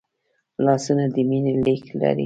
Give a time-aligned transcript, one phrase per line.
[0.65, 2.19] لاسونه د مینې لیک لري